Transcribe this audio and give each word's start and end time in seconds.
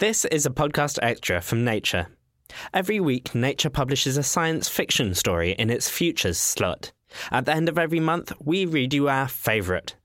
This 0.00 0.24
is 0.24 0.46
a 0.46 0.50
podcast 0.50 0.98
extra 1.02 1.42
from 1.42 1.62
Nature. 1.62 2.06
Every 2.72 3.00
week, 3.00 3.34
Nature 3.34 3.68
publishes 3.68 4.16
a 4.16 4.22
science 4.22 4.66
fiction 4.66 5.12
story 5.12 5.50
in 5.52 5.68
its 5.68 5.90
Futures 5.90 6.38
slot. 6.38 6.92
At 7.30 7.44
the 7.44 7.52
end 7.52 7.68
of 7.68 7.76
every 7.76 8.00
month, 8.00 8.32
we 8.42 8.64
read 8.64 8.94
you 8.94 9.10
our 9.10 9.28
favourite. 9.28 9.96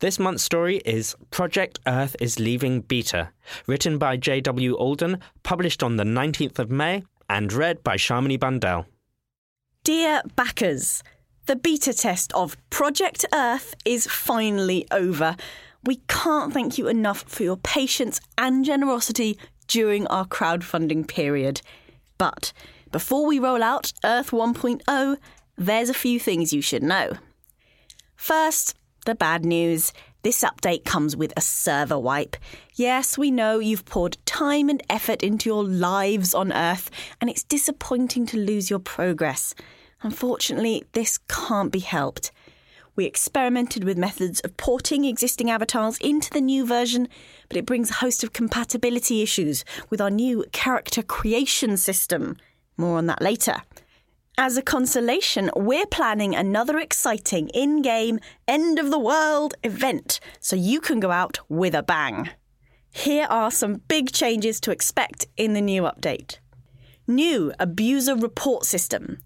This 0.00 0.18
month's 0.18 0.42
story 0.42 0.78
is 0.78 1.14
Project 1.30 1.78
Earth 1.86 2.16
is 2.20 2.40
Leaving 2.40 2.80
Beta, 2.80 3.30
written 3.68 3.96
by 3.96 4.16
J.W. 4.16 4.74
Alden, 4.74 5.20
published 5.44 5.84
on 5.84 5.98
the 5.98 6.02
19th 6.04 6.58
of 6.58 6.68
May, 6.68 7.04
and 7.30 7.52
read 7.52 7.84
by 7.84 7.94
Shamini 7.94 8.40
Bundell. 8.40 8.86
Dear 9.84 10.22
backers, 10.34 11.04
the 11.46 11.54
beta 11.54 11.92
test 11.92 12.32
of 12.32 12.56
Project 12.70 13.24
Earth 13.32 13.76
is 13.84 14.08
finally 14.08 14.84
over. 14.90 15.36
We 15.84 16.00
can't 16.08 16.52
thank 16.52 16.78
you 16.78 16.88
enough 16.88 17.24
for 17.28 17.42
your 17.42 17.58
patience 17.58 18.20
and 18.38 18.64
generosity 18.64 19.38
during 19.68 20.06
our 20.06 20.24
crowdfunding 20.26 21.06
period. 21.06 21.60
But 22.16 22.52
before 22.90 23.26
we 23.26 23.38
roll 23.38 23.62
out 23.62 23.92
Earth 24.04 24.30
1.0, 24.30 25.16
there's 25.58 25.88
a 25.90 25.94
few 25.94 26.18
things 26.18 26.52
you 26.52 26.62
should 26.62 26.82
know. 26.82 27.12
First, 28.16 28.74
the 29.04 29.14
bad 29.14 29.44
news. 29.44 29.92
This 30.22 30.42
update 30.42 30.86
comes 30.86 31.14
with 31.14 31.34
a 31.36 31.42
server 31.42 31.98
wipe. 31.98 32.36
Yes, 32.74 33.18
we 33.18 33.30
know 33.30 33.58
you've 33.58 33.84
poured 33.84 34.16
time 34.24 34.70
and 34.70 34.82
effort 34.88 35.22
into 35.22 35.50
your 35.50 35.64
lives 35.64 36.32
on 36.32 36.50
Earth, 36.50 36.90
and 37.20 37.28
it's 37.28 37.42
disappointing 37.42 38.24
to 38.26 38.38
lose 38.38 38.70
your 38.70 38.78
progress. 38.78 39.54
Unfortunately, 40.02 40.84
this 40.92 41.18
can't 41.28 41.70
be 41.70 41.80
helped. 41.80 42.32
We 42.96 43.06
experimented 43.06 43.82
with 43.82 43.98
methods 43.98 44.40
of 44.40 44.56
porting 44.56 45.04
existing 45.04 45.50
avatars 45.50 45.98
into 45.98 46.30
the 46.30 46.40
new 46.40 46.64
version, 46.64 47.08
but 47.48 47.56
it 47.56 47.66
brings 47.66 47.90
a 47.90 47.94
host 47.94 48.22
of 48.22 48.32
compatibility 48.32 49.20
issues 49.20 49.64
with 49.90 50.00
our 50.00 50.10
new 50.10 50.44
character 50.52 51.02
creation 51.02 51.76
system. 51.76 52.36
More 52.76 52.98
on 52.98 53.06
that 53.06 53.20
later. 53.20 53.62
As 54.38 54.56
a 54.56 54.62
consolation, 54.62 55.50
we're 55.54 55.86
planning 55.86 56.34
another 56.34 56.78
exciting 56.78 57.48
in 57.48 57.82
game, 57.82 58.18
end 58.48 58.78
of 58.78 58.90
the 58.90 58.98
world 58.98 59.54
event 59.62 60.18
so 60.40 60.56
you 60.56 60.80
can 60.80 60.98
go 60.98 61.10
out 61.10 61.38
with 61.48 61.74
a 61.74 61.82
bang. 61.82 62.30
Here 62.90 63.26
are 63.28 63.50
some 63.50 63.82
big 63.88 64.12
changes 64.12 64.60
to 64.60 64.70
expect 64.70 65.26
in 65.36 65.52
the 65.52 65.60
new 65.60 65.82
update. 65.82 66.38
New 67.06 67.52
abuser 67.58 68.16
report 68.16 68.64
system. 68.64 69.18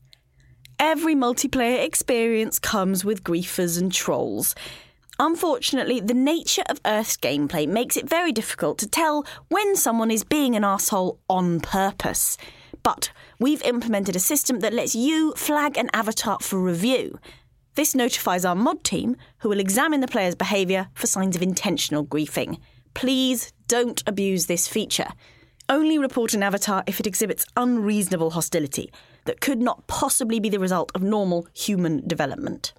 Every 0.80 1.16
multiplayer 1.16 1.84
experience 1.84 2.60
comes 2.60 3.04
with 3.04 3.24
griefers 3.24 3.80
and 3.80 3.92
trolls. 3.92 4.54
Unfortunately, 5.18 5.98
the 5.98 6.14
nature 6.14 6.62
of 6.68 6.80
Earth's 6.86 7.16
gameplay 7.16 7.66
makes 7.66 7.96
it 7.96 8.08
very 8.08 8.30
difficult 8.30 8.78
to 8.78 8.88
tell 8.88 9.26
when 9.48 9.74
someone 9.74 10.12
is 10.12 10.22
being 10.22 10.54
an 10.54 10.62
asshole 10.62 11.18
on 11.28 11.58
purpose. 11.58 12.38
But 12.84 13.10
we've 13.40 13.62
implemented 13.62 14.14
a 14.14 14.20
system 14.20 14.60
that 14.60 14.72
lets 14.72 14.94
you 14.94 15.32
flag 15.36 15.76
an 15.76 15.90
avatar 15.92 16.38
for 16.40 16.60
review. 16.60 17.18
This 17.74 17.96
notifies 17.96 18.44
our 18.44 18.54
mod 18.54 18.84
team, 18.84 19.16
who 19.38 19.48
will 19.48 19.58
examine 19.58 20.00
the 20.00 20.06
player's 20.06 20.36
behaviour 20.36 20.86
for 20.94 21.08
signs 21.08 21.34
of 21.34 21.42
intentional 21.42 22.06
griefing. 22.06 22.60
Please 22.94 23.52
don't 23.66 24.00
abuse 24.06 24.46
this 24.46 24.68
feature. 24.68 25.08
Only 25.68 25.98
report 25.98 26.34
an 26.34 26.44
avatar 26.44 26.84
if 26.86 27.00
it 27.00 27.06
exhibits 27.08 27.46
unreasonable 27.56 28.30
hostility 28.30 28.92
that 29.28 29.42
could 29.42 29.60
not 29.60 29.86
possibly 29.86 30.40
be 30.40 30.48
the 30.48 30.58
result 30.58 30.90
of 30.94 31.02
normal 31.02 31.46
human 31.52 32.06
development. 32.08 32.72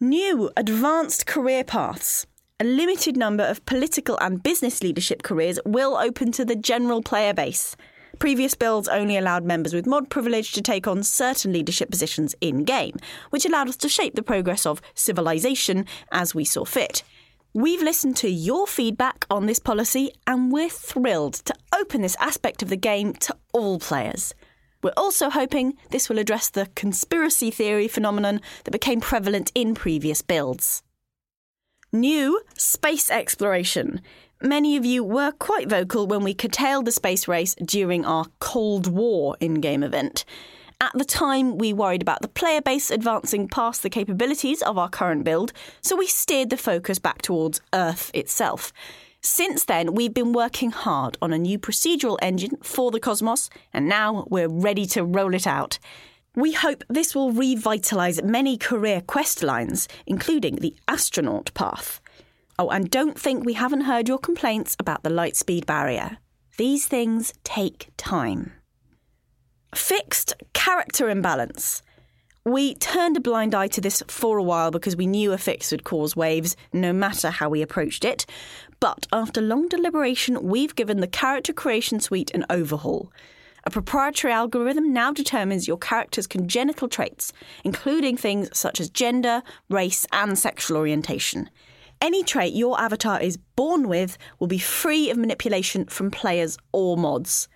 New 0.00 0.50
advanced 0.56 1.26
career 1.26 1.62
paths. 1.62 2.26
A 2.60 2.64
limited 2.64 3.16
number 3.16 3.44
of 3.44 3.64
political 3.66 4.18
and 4.20 4.42
business 4.42 4.82
leadership 4.82 5.22
careers 5.22 5.60
will 5.64 5.96
open 5.96 6.32
to 6.32 6.44
the 6.44 6.56
general 6.56 7.02
player 7.02 7.32
base. 7.32 7.76
Previous 8.18 8.54
builds 8.54 8.88
only 8.88 9.16
allowed 9.16 9.44
members 9.44 9.72
with 9.72 9.86
mod 9.86 10.10
privilege 10.10 10.50
to 10.52 10.60
take 10.60 10.88
on 10.88 11.04
certain 11.04 11.52
leadership 11.52 11.88
positions 11.88 12.34
in 12.40 12.64
game, 12.64 12.96
which 13.30 13.46
allowed 13.46 13.68
us 13.68 13.76
to 13.76 13.88
shape 13.88 14.16
the 14.16 14.24
progress 14.24 14.66
of 14.66 14.82
civilization 14.94 15.86
as 16.10 16.34
we 16.34 16.44
saw 16.44 16.64
fit. 16.64 17.04
We've 17.54 17.82
listened 17.82 18.16
to 18.16 18.28
your 18.28 18.66
feedback 18.66 19.24
on 19.30 19.46
this 19.46 19.60
policy 19.60 20.10
and 20.26 20.50
we're 20.50 20.68
thrilled 20.68 21.34
to 21.34 21.54
open 21.78 22.02
this 22.02 22.16
aspect 22.18 22.60
of 22.60 22.70
the 22.70 22.76
game 22.76 23.12
to 23.14 23.36
all 23.52 23.78
players. 23.78 24.34
We're 24.82 24.92
also 24.96 25.30
hoping 25.30 25.76
this 25.90 26.08
will 26.08 26.18
address 26.18 26.48
the 26.48 26.68
conspiracy 26.74 27.50
theory 27.50 27.88
phenomenon 27.88 28.40
that 28.64 28.70
became 28.70 29.00
prevalent 29.00 29.50
in 29.54 29.74
previous 29.74 30.22
builds. 30.22 30.82
New 31.92 32.42
space 32.56 33.10
exploration. 33.10 34.00
Many 34.40 34.76
of 34.76 34.84
you 34.84 35.02
were 35.02 35.32
quite 35.32 35.68
vocal 35.68 36.06
when 36.06 36.22
we 36.22 36.32
curtailed 36.32 36.84
the 36.84 36.92
space 36.92 37.26
race 37.26 37.56
during 37.56 38.04
our 38.04 38.26
Cold 38.38 38.86
War 38.86 39.36
in 39.40 39.54
game 39.54 39.82
event. 39.82 40.24
At 40.80 40.92
the 40.94 41.04
time, 41.04 41.58
we 41.58 41.72
worried 41.72 42.02
about 42.02 42.22
the 42.22 42.28
player 42.28 42.60
base 42.60 42.92
advancing 42.92 43.48
past 43.48 43.82
the 43.82 43.90
capabilities 43.90 44.62
of 44.62 44.78
our 44.78 44.88
current 44.88 45.24
build, 45.24 45.52
so 45.80 45.96
we 45.96 46.06
steered 46.06 46.50
the 46.50 46.56
focus 46.56 47.00
back 47.00 47.20
towards 47.20 47.60
Earth 47.74 48.12
itself. 48.14 48.72
Since 49.20 49.64
then, 49.64 49.94
we've 49.94 50.14
been 50.14 50.32
working 50.32 50.70
hard 50.70 51.18
on 51.20 51.32
a 51.32 51.38
new 51.38 51.58
procedural 51.58 52.18
engine 52.22 52.56
for 52.62 52.90
the 52.90 53.00
Cosmos, 53.00 53.50
and 53.72 53.88
now 53.88 54.26
we're 54.30 54.48
ready 54.48 54.86
to 54.86 55.04
roll 55.04 55.34
it 55.34 55.46
out. 55.46 55.78
We 56.36 56.52
hope 56.52 56.84
this 56.88 57.14
will 57.14 57.32
revitalise 57.32 58.22
many 58.22 58.56
career 58.56 59.00
quest 59.00 59.42
lines, 59.42 59.88
including 60.06 60.56
the 60.56 60.76
astronaut 60.86 61.52
path. 61.54 62.00
Oh, 62.60 62.68
and 62.68 62.90
don't 62.90 63.18
think 63.18 63.44
we 63.44 63.54
haven't 63.54 63.82
heard 63.82 64.08
your 64.08 64.18
complaints 64.18 64.76
about 64.78 65.02
the 65.02 65.10
light 65.10 65.36
speed 65.36 65.66
barrier. 65.66 66.18
These 66.56 66.86
things 66.86 67.34
take 67.44 67.90
time. 67.96 68.52
Fixed 69.74 70.34
character 70.52 71.08
imbalance. 71.08 71.82
We 72.48 72.76
turned 72.76 73.14
a 73.18 73.20
blind 73.20 73.54
eye 73.54 73.68
to 73.68 73.80
this 73.82 74.02
for 74.08 74.38
a 74.38 74.42
while 74.42 74.70
because 74.70 74.96
we 74.96 75.06
knew 75.06 75.34
a 75.34 75.38
fix 75.38 75.70
would 75.70 75.84
cause 75.84 76.16
waves, 76.16 76.56
no 76.72 76.94
matter 76.94 77.28
how 77.28 77.50
we 77.50 77.60
approached 77.60 78.06
it. 78.06 78.24
But 78.80 79.06
after 79.12 79.42
long 79.42 79.68
deliberation, 79.68 80.42
we've 80.42 80.74
given 80.74 81.00
the 81.00 81.06
character 81.06 81.52
creation 81.52 82.00
suite 82.00 82.30
an 82.32 82.46
overhaul. 82.48 83.12
A 83.64 83.70
proprietary 83.70 84.32
algorithm 84.32 84.94
now 84.94 85.12
determines 85.12 85.68
your 85.68 85.76
character's 85.76 86.26
congenital 86.26 86.88
traits, 86.88 87.34
including 87.64 88.16
things 88.16 88.48
such 88.54 88.80
as 88.80 88.88
gender, 88.88 89.42
race, 89.68 90.06
and 90.10 90.38
sexual 90.38 90.78
orientation. 90.78 91.50
Any 92.00 92.22
trait 92.22 92.54
your 92.54 92.80
avatar 92.80 93.20
is 93.20 93.36
born 93.56 93.88
with 93.88 94.16
will 94.38 94.46
be 94.46 94.58
free 94.58 95.10
of 95.10 95.18
manipulation 95.18 95.84
from 95.84 96.10
players 96.10 96.56
or 96.72 96.96
mods. 96.96 97.46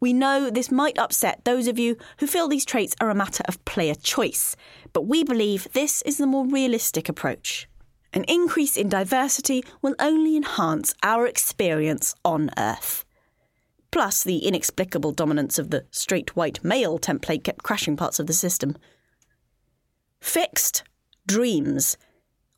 We 0.00 0.14
know 0.14 0.48
this 0.48 0.70
might 0.70 0.98
upset 0.98 1.44
those 1.44 1.66
of 1.66 1.78
you 1.78 1.96
who 2.18 2.26
feel 2.26 2.48
these 2.48 2.64
traits 2.64 2.96
are 3.00 3.10
a 3.10 3.14
matter 3.14 3.44
of 3.46 3.62
player 3.66 3.94
choice, 3.94 4.56
but 4.94 5.06
we 5.06 5.22
believe 5.22 5.68
this 5.72 6.00
is 6.02 6.16
the 6.16 6.26
more 6.26 6.46
realistic 6.46 7.08
approach. 7.08 7.68
An 8.14 8.24
increase 8.24 8.78
in 8.78 8.88
diversity 8.88 9.62
will 9.82 9.94
only 9.98 10.36
enhance 10.36 10.94
our 11.02 11.26
experience 11.26 12.14
on 12.24 12.50
Earth. 12.56 13.04
Plus, 13.90 14.24
the 14.24 14.38
inexplicable 14.38 15.12
dominance 15.12 15.58
of 15.58 15.70
the 15.70 15.84
straight 15.90 16.34
white 16.34 16.64
male 16.64 16.98
template 16.98 17.44
kept 17.44 17.62
crashing 17.62 17.96
parts 17.96 18.18
of 18.18 18.26
the 18.26 18.32
system. 18.32 18.76
Fixed 20.20 20.82
dreams. 21.26 21.96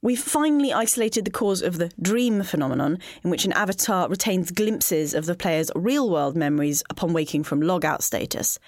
We've 0.05 0.19
finally 0.19 0.73
isolated 0.73 1.25
the 1.25 1.31
cause 1.31 1.63
of 1.63 1.79
the 1.79 1.93
dream 2.03 2.43
phenomenon, 2.43 2.99
in 3.23 3.31
which 3.31 3.45
an 3.45 3.53
avatar 3.53 4.09
retains 4.09 4.51
glimpses 4.51 5.15
of 5.15 5.27
the 5.27 5.37
player's 5.37 5.71
real 5.77 6.11
world 6.11 6.37
memories 6.37 6.83
upon 6.91 7.13
waking 7.13 7.45
from 7.45 7.61
logout 7.61 8.03
status. 8.03 8.59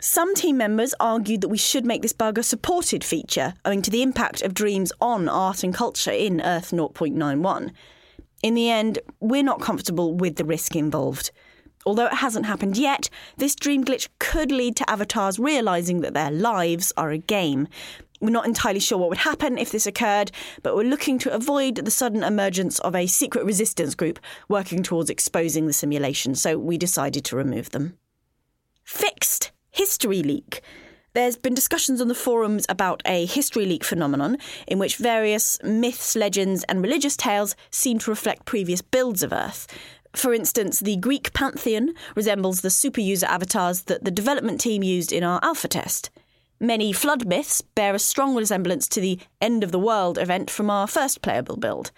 Some 0.00 0.36
team 0.36 0.56
members 0.56 0.94
argued 1.00 1.40
that 1.40 1.48
we 1.48 1.58
should 1.58 1.84
make 1.84 2.02
this 2.02 2.12
bug 2.12 2.38
a 2.38 2.44
supported 2.44 3.02
feature, 3.02 3.54
owing 3.64 3.82
to 3.82 3.90
the 3.90 4.02
impact 4.02 4.42
of 4.42 4.54
dreams 4.54 4.92
on 5.00 5.28
art 5.28 5.64
and 5.64 5.74
culture 5.74 6.12
in 6.12 6.40
Earth 6.40 6.70
0.91. 6.70 7.72
In 8.44 8.54
the 8.54 8.70
end, 8.70 9.00
we're 9.18 9.42
not 9.42 9.60
comfortable 9.60 10.14
with 10.14 10.36
the 10.36 10.44
risk 10.44 10.76
involved. 10.76 11.32
Although 11.84 12.06
it 12.06 12.14
hasn't 12.14 12.46
happened 12.46 12.78
yet, 12.78 13.10
this 13.36 13.56
dream 13.56 13.84
glitch 13.84 14.08
could 14.20 14.52
lead 14.52 14.76
to 14.76 14.88
avatars 14.88 15.40
realising 15.40 16.02
that 16.02 16.14
their 16.14 16.30
lives 16.30 16.92
are 16.96 17.10
a 17.10 17.18
game, 17.18 17.66
we're 18.24 18.30
not 18.30 18.46
entirely 18.46 18.80
sure 18.80 18.98
what 18.98 19.08
would 19.08 19.18
happen 19.18 19.58
if 19.58 19.70
this 19.70 19.86
occurred, 19.86 20.30
but 20.62 20.74
we're 20.74 20.84
looking 20.84 21.18
to 21.20 21.32
avoid 21.32 21.76
the 21.76 21.90
sudden 21.90 22.22
emergence 22.22 22.78
of 22.80 22.94
a 22.94 23.06
secret 23.06 23.44
resistance 23.44 23.94
group 23.94 24.18
working 24.48 24.82
towards 24.82 25.10
exposing 25.10 25.66
the 25.66 25.72
simulation, 25.72 26.34
so 26.34 26.58
we 26.58 26.78
decided 26.78 27.24
to 27.24 27.36
remove 27.36 27.70
them. 27.70 27.98
Fixed 28.84 29.52
history 29.70 30.22
leak. 30.22 30.62
There's 31.14 31.36
been 31.36 31.54
discussions 31.54 32.00
on 32.00 32.08
the 32.08 32.14
forums 32.14 32.66
about 32.68 33.02
a 33.06 33.26
history 33.26 33.66
leak 33.66 33.84
phenomenon 33.84 34.36
in 34.66 34.78
which 34.78 34.96
various 34.96 35.62
myths, 35.62 36.16
legends, 36.16 36.64
and 36.64 36.82
religious 36.82 37.16
tales 37.16 37.54
seem 37.70 37.98
to 38.00 38.10
reflect 38.10 38.46
previous 38.46 38.82
builds 38.82 39.22
of 39.22 39.32
Earth. 39.32 39.68
For 40.14 40.32
instance, 40.32 40.80
the 40.80 40.96
Greek 40.96 41.32
pantheon 41.32 41.94
resembles 42.16 42.60
the 42.60 42.70
super 42.70 43.00
user 43.00 43.26
avatars 43.26 43.82
that 43.82 44.04
the 44.04 44.10
development 44.10 44.60
team 44.60 44.82
used 44.82 45.12
in 45.12 45.22
our 45.22 45.40
alpha 45.42 45.68
test. 45.68 46.10
Many 46.60 46.92
flood 46.92 47.26
myths 47.26 47.60
bear 47.60 47.94
a 47.94 47.98
strong 47.98 48.34
resemblance 48.34 48.88
to 48.88 49.00
the 49.00 49.18
end 49.40 49.64
of 49.64 49.72
the 49.72 49.78
world 49.78 50.18
event 50.18 50.50
from 50.50 50.70
our 50.70 50.86
first 50.86 51.20
playable 51.20 51.56
build. 51.56 51.90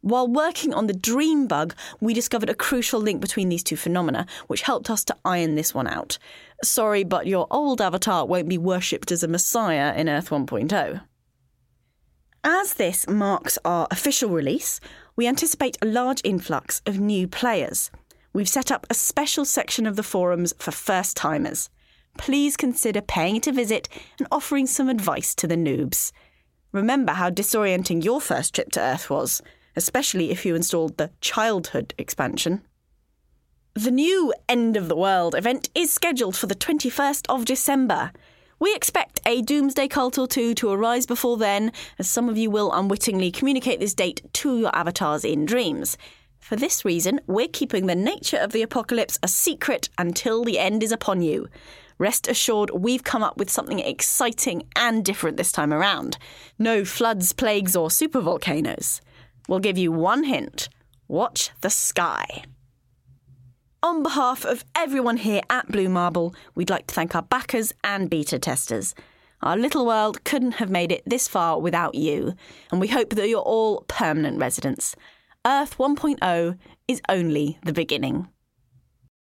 While 0.00 0.28
working 0.28 0.72
on 0.72 0.86
the 0.86 0.94
dream 0.94 1.48
bug, 1.48 1.74
we 2.00 2.14
discovered 2.14 2.48
a 2.48 2.54
crucial 2.54 3.00
link 3.00 3.20
between 3.20 3.48
these 3.48 3.64
two 3.64 3.76
phenomena, 3.76 4.26
which 4.46 4.62
helped 4.62 4.88
us 4.88 5.04
to 5.04 5.16
iron 5.24 5.56
this 5.56 5.74
one 5.74 5.88
out. 5.88 6.18
Sorry, 6.62 7.02
but 7.02 7.26
your 7.26 7.48
old 7.50 7.80
avatar 7.80 8.24
won't 8.24 8.48
be 8.48 8.58
worshipped 8.58 9.10
as 9.10 9.24
a 9.24 9.28
messiah 9.28 9.94
in 9.96 10.08
Earth 10.08 10.30
1.0. 10.30 11.00
As 12.44 12.74
this 12.74 13.08
marks 13.08 13.58
our 13.64 13.88
official 13.90 14.30
release, 14.30 14.78
we 15.16 15.26
anticipate 15.26 15.76
a 15.82 15.86
large 15.86 16.20
influx 16.22 16.80
of 16.86 17.00
new 17.00 17.26
players. 17.26 17.90
We've 18.32 18.48
set 18.48 18.70
up 18.70 18.86
a 18.88 18.94
special 18.94 19.44
section 19.44 19.84
of 19.86 19.96
the 19.96 20.04
forums 20.04 20.54
for 20.60 20.70
first 20.70 21.16
timers. 21.16 21.68
Please 22.18 22.56
consider 22.56 23.00
paying 23.00 23.36
it 23.36 23.46
a 23.46 23.52
visit 23.52 23.88
and 24.18 24.28
offering 24.30 24.66
some 24.66 24.90
advice 24.90 25.34
to 25.36 25.46
the 25.46 25.56
noobs. 25.56 26.12
Remember 26.72 27.12
how 27.12 27.30
disorienting 27.30 28.04
your 28.04 28.20
first 28.20 28.54
trip 28.54 28.70
to 28.72 28.80
Earth 28.80 29.08
was, 29.08 29.40
especially 29.74 30.30
if 30.30 30.44
you 30.44 30.54
installed 30.54 30.98
the 30.98 31.10
Childhood 31.22 31.94
expansion. 31.96 32.62
The 33.74 33.90
new 33.92 34.34
End 34.48 34.76
of 34.76 34.88
the 34.88 34.96
World 34.96 35.34
event 35.34 35.70
is 35.74 35.92
scheduled 35.92 36.36
for 36.36 36.48
the 36.48 36.54
21st 36.54 37.26
of 37.28 37.44
December. 37.44 38.10
We 38.58 38.74
expect 38.74 39.20
a 39.24 39.40
Doomsday 39.40 39.86
Cult 39.86 40.18
or 40.18 40.26
two 40.26 40.52
to 40.56 40.70
arise 40.70 41.06
before 41.06 41.36
then, 41.36 41.72
as 41.98 42.10
some 42.10 42.28
of 42.28 42.36
you 42.36 42.50
will 42.50 42.72
unwittingly 42.72 43.30
communicate 43.30 43.78
this 43.78 43.94
date 43.94 44.20
to 44.34 44.58
your 44.58 44.74
avatars 44.74 45.24
in 45.24 45.46
dreams. 45.46 45.96
For 46.40 46.56
this 46.56 46.84
reason, 46.84 47.20
we're 47.26 47.48
keeping 47.48 47.86
the 47.86 47.94
nature 47.94 48.38
of 48.38 48.52
the 48.52 48.62
apocalypse 48.62 49.18
a 49.22 49.28
secret 49.28 49.88
until 49.96 50.44
the 50.44 50.58
end 50.58 50.82
is 50.82 50.92
upon 50.92 51.22
you. 51.22 51.48
Rest 51.98 52.28
assured, 52.28 52.70
we've 52.70 53.04
come 53.04 53.22
up 53.22 53.36
with 53.36 53.50
something 53.50 53.80
exciting 53.80 54.62
and 54.76 55.04
different 55.04 55.36
this 55.36 55.52
time 55.52 55.72
around. 55.72 56.16
No 56.58 56.84
floods, 56.84 57.32
plagues, 57.32 57.74
or 57.74 57.88
supervolcanoes. 57.88 59.00
We'll 59.48 59.58
give 59.58 59.78
you 59.78 59.92
one 59.92 60.24
hint 60.24 60.68
watch 61.08 61.50
the 61.62 61.70
sky. 61.70 62.44
On 63.82 64.02
behalf 64.02 64.44
of 64.44 64.64
everyone 64.74 65.16
here 65.16 65.40
at 65.48 65.68
Blue 65.68 65.88
Marble, 65.88 66.34
we'd 66.54 66.70
like 66.70 66.86
to 66.88 66.94
thank 66.94 67.14
our 67.14 67.22
backers 67.22 67.72
and 67.82 68.10
beta 68.10 68.38
testers. 68.38 68.94
Our 69.40 69.56
little 69.56 69.86
world 69.86 70.24
couldn't 70.24 70.52
have 70.52 70.68
made 70.68 70.92
it 70.92 71.02
this 71.06 71.28
far 71.28 71.60
without 71.60 71.94
you, 71.94 72.34
and 72.70 72.80
we 72.80 72.88
hope 72.88 73.10
that 73.10 73.28
you're 73.28 73.40
all 73.40 73.84
permanent 73.88 74.38
residents. 74.38 74.96
Earth 75.46 75.78
1.0 75.78 76.58
is 76.88 77.00
only 77.08 77.58
the 77.64 77.72
beginning. 77.72 78.28